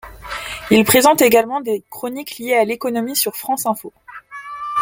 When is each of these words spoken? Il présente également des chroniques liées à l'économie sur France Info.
Il 0.71 0.83
présente 0.83 1.21
également 1.21 1.61
des 1.61 1.83
chroniques 1.91 2.39
liées 2.39 2.55
à 2.55 2.65
l'économie 2.65 3.15
sur 3.15 3.35
France 3.35 3.67
Info. 3.67 3.93